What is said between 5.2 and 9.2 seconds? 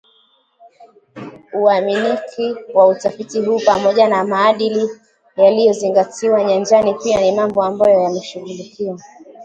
yaliyozingatiwa nyanjani pia ni mambo ambayo yameshughulikiwa